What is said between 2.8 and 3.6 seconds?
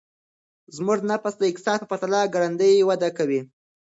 وده کوي.